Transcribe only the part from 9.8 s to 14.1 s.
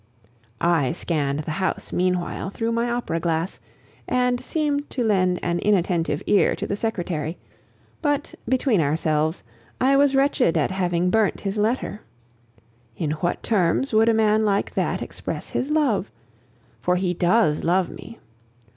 was wretched at having burnt his letter. In what terms would